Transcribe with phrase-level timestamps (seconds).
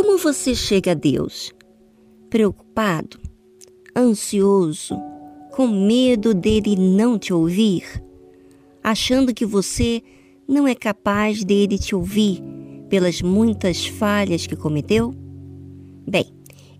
[0.00, 1.52] Como você chega a Deus?
[2.30, 3.18] Preocupado?
[3.96, 4.96] Ansioso?
[5.50, 7.82] Com medo dele não te ouvir?
[8.80, 10.00] Achando que você
[10.46, 12.40] não é capaz dele te ouvir
[12.88, 15.12] pelas muitas falhas que cometeu?
[16.06, 16.26] Bem,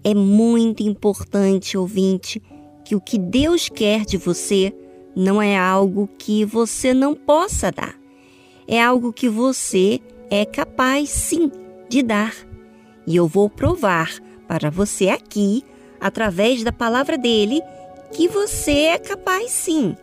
[0.05, 2.41] é muito importante, ouvinte,
[2.85, 4.73] que o que Deus quer de você
[5.17, 7.99] não é algo que você não possa dar.
[8.69, 9.99] É algo que você
[10.31, 11.51] é capaz, sim,
[11.89, 12.48] de dar.
[13.09, 14.13] E eu vou provar
[14.47, 15.65] para você aqui,
[15.99, 17.63] através da palavra dele,
[18.13, 19.97] que você é capaz sim.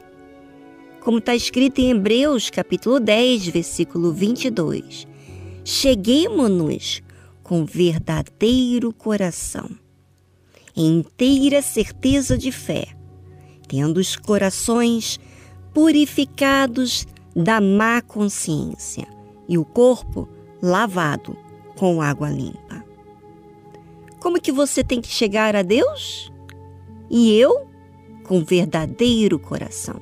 [1.01, 5.05] Como está escrito em Hebreus, capítulo 10, versículo 22.
[5.63, 7.03] Cheguemo-nos
[7.43, 9.69] com verdadeiro coração,
[10.75, 12.87] em inteira certeza de fé,
[13.67, 15.19] tendo os corações
[15.75, 19.07] purificados da má consciência
[19.47, 20.27] e o corpo
[20.59, 21.37] lavado
[21.77, 22.64] com água limpa.
[24.25, 26.33] Como que você tem que chegar a Deus?
[27.11, 27.69] E eu?
[28.23, 30.01] Com verdadeiro coração.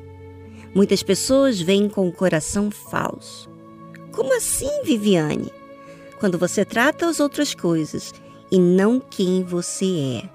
[0.74, 3.50] Muitas pessoas vêm com o coração falso.
[4.14, 5.52] Como assim, Viviane?
[6.22, 8.14] Quando você trata as outras coisas
[8.50, 10.30] e não quem você é.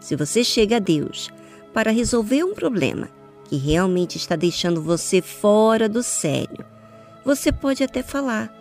[0.00, 1.28] Se você chega a Deus
[1.74, 3.08] para resolver um problema
[3.46, 6.64] que realmente está deixando você fora do sério,
[7.24, 8.54] você pode até falar,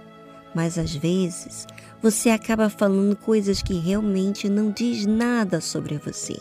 [0.54, 1.68] mas às vezes
[2.02, 6.38] você acaba falando coisas que realmente não diz nada sobre você.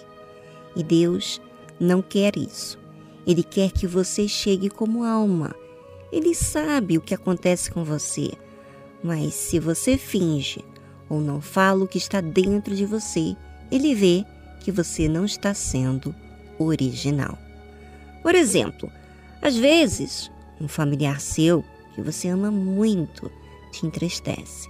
[0.74, 1.40] E Deus
[1.78, 2.78] não quer isso.
[3.26, 5.54] Ele quer que você chegue como alma.
[6.10, 8.30] Ele sabe o que acontece com você.
[9.02, 10.64] Mas se você finge
[11.08, 13.36] ou não fala o que está dentro de você,
[13.70, 14.24] ele vê
[14.60, 16.14] que você não está sendo
[16.58, 17.38] original.
[18.22, 18.90] Por exemplo,
[19.40, 23.30] às vezes, um familiar seu que você ama muito
[23.70, 24.68] te entristece.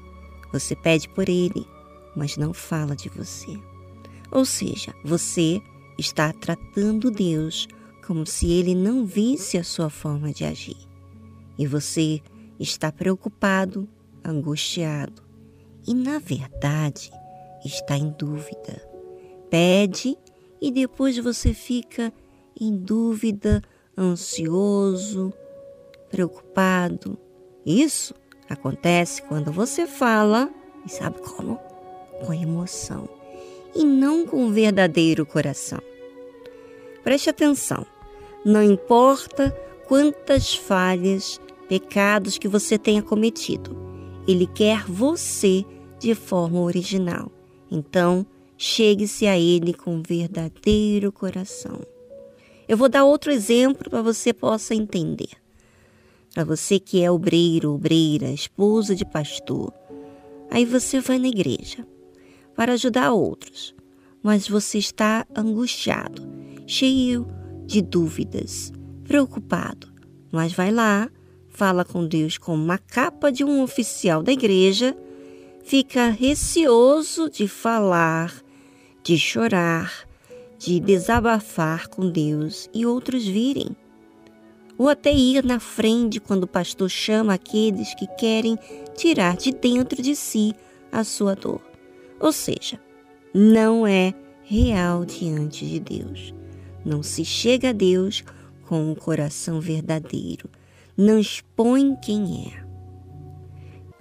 [0.52, 1.66] Você pede por ele,
[2.16, 3.58] mas não fala de você.
[4.30, 5.60] Ou seja, você
[5.98, 7.68] está tratando Deus
[8.06, 10.76] como se ele não visse a sua forma de agir.
[11.58, 12.20] E você
[12.58, 13.88] está preocupado,
[14.24, 15.22] angustiado
[15.86, 17.10] e, na verdade,
[17.64, 18.82] está em dúvida.
[19.48, 20.16] Pede
[20.60, 22.12] e depois você fica
[22.60, 23.62] em dúvida,
[23.96, 25.32] ansioso,
[26.08, 27.18] preocupado.
[27.64, 28.14] Isso
[28.50, 30.50] Acontece quando você fala,
[30.84, 31.58] e sabe como?
[32.26, 33.08] Com emoção
[33.74, 35.80] e não com verdadeiro coração.
[37.02, 37.86] Preste atenção,
[38.44, 39.56] não importa
[39.86, 43.76] quantas falhas, pecados que você tenha cometido,
[44.26, 45.64] Ele quer você
[45.98, 47.30] de forma original.
[47.70, 51.80] Então, chegue-se a Ele com verdadeiro coração.
[52.68, 55.30] Eu vou dar outro exemplo para você possa entender.
[56.32, 59.72] Para você que é obreiro, obreira, esposa de pastor,
[60.48, 61.84] aí você vai na igreja
[62.54, 63.74] para ajudar outros,
[64.22, 66.22] mas você está angustiado,
[66.66, 67.26] cheio
[67.66, 69.88] de dúvidas, preocupado.
[70.30, 71.10] Mas vai lá,
[71.48, 74.96] fala com Deus com uma capa de um oficial da igreja,
[75.64, 78.32] fica receoso de falar,
[79.02, 80.06] de chorar,
[80.58, 83.74] de desabafar com Deus e outros virem
[84.80, 88.58] ou até ir na frente quando o pastor chama aqueles que querem
[88.96, 90.54] tirar de dentro de si
[90.90, 91.60] a sua dor.
[92.18, 92.80] Ou seja,
[93.34, 96.34] não é real diante de Deus.
[96.82, 98.24] Não se chega a Deus
[98.66, 100.48] com um coração verdadeiro.
[100.96, 102.64] Não expõe quem é.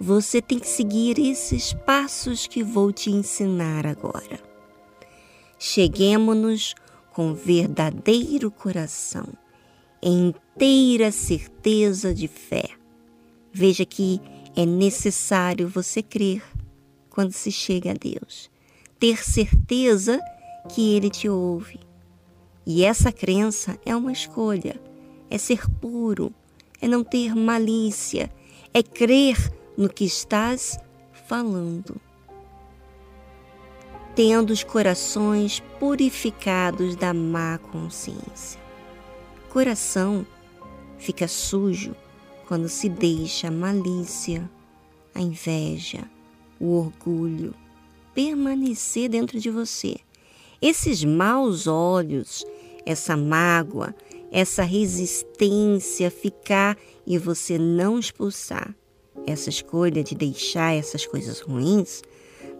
[0.00, 4.40] Você tem que seguir esses passos que vou te ensinar agora.
[5.58, 6.74] Cheguemos-nos
[7.12, 9.26] com verdadeiro coração
[10.08, 12.70] inteira certeza de fé.
[13.52, 14.20] Veja que
[14.56, 16.42] é necessário você crer
[17.10, 18.50] quando se chega a Deus,
[18.98, 20.20] ter certeza
[20.68, 21.80] que Ele te ouve.
[22.66, 24.80] E essa crença é uma escolha,
[25.28, 26.32] é ser puro,
[26.80, 28.30] é não ter malícia,
[28.72, 29.36] é crer
[29.76, 30.78] no que estás
[31.26, 32.00] falando.
[34.14, 38.69] Tendo os corações purificados da má consciência
[39.50, 40.24] coração
[40.96, 41.94] fica sujo
[42.46, 44.48] quando se deixa a malícia,
[45.12, 46.08] a inveja,
[46.58, 47.54] o orgulho
[48.14, 49.96] permanecer dentro de você.
[50.62, 52.46] Esses maus olhos,
[52.86, 53.94] essa mágoa,
[54.30, 58.74] essa resistência ficar e você não expulsar.
[59.26, 62.02] Essa escolha de deixar essas coisas ruins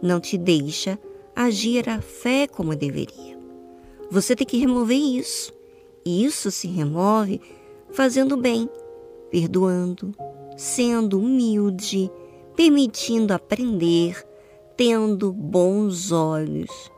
[0.02, 0.98] não te deixa
[1.36, 3.38] agir a fé como deveria.
[4.10, 5.59] Você tem que remover isso.
[6.04, 7.40] Isso se remove
[7.92, 8.68] fazendo bem,
[9.30, 10.14] perdoando,
[10.56, 12.10] sendo humilde,
[12.56, 14.26] permitindo aprender,
[14.76, 16.90] tendo bons olhos.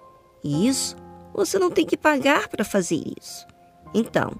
[0.42, 0.96] E isso
[1.34, 3.46] você não tem que pagar para fazer isso.
[3.94, 4.32] Então,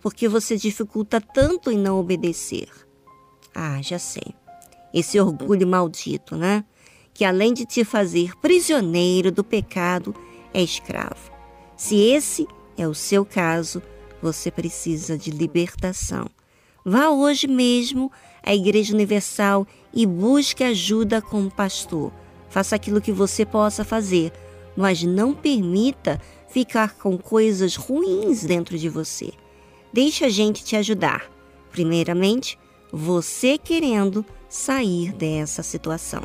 [0.00, 2.68] por que você dificulta tanto em não obedecer?
[3.54, 4.34] Ah, já sei.
[4.94, 6.64] Esse orgulho maldito, né?
[7.12, 10.14] Que além de te fazer prisioneiro do pecado,
[10.54, 11.30] é escravo.
[11.76, 12.46] Se esse
[12.82, 13.82] é o seu caso,
[14.22, 16.26] você precisa de libertação.
[16.84, 18.10] Vá hoje mesmo
[18.42, 22.12] à Igreja Universal e busque ajuda com o pastor.
[22.48, 24.32] Faça aquilo que você possa fazer,
[24.76, 29.30] mas não permita ficar com coisas ruins dentro de você.
[29.92, 31.30] Deixe a gente te ajudar.
[31.70, 32.58] Primeiramente,
[32.92, 36.22] você querendo sair dessa situação.